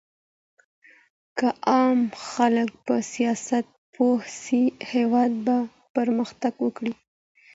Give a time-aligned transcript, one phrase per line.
[1.37, 1.99] که عام
[2.29, 5.57] خلګ په سياست پوه سي هيواد به
[5.95, 6.93] پرمختګ وکړي.